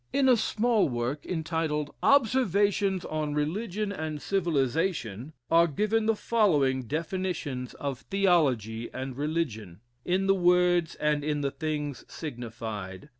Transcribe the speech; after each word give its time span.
In 0.11 0.27
a 0.27 0.35
small 0.35 0.89
work 0.89 1.27
entitled 1.27 1.91
"Observations 2.01 3.05
on 3.05 3.35
Religion 3.35 3.91
and 3.91 4.19
Civilization," 4.19 5.33
are 5.51 5.67
given 5.67 6.07
the 6.07 6.15
following 6.15 6.87
"Definitions 6.87 7.75
of 7.75 7.99
Theology 8.09 8.89
and 8.95 9.15
Religion: 9.15 9.79
in 10.03 10.25
the 10.25 10.33
words 10.33 10.95
and 10.95 11.23
in 11.23 11.41
the 11.41 11.51
things 11.51 12.03
signified. 12.07 13.09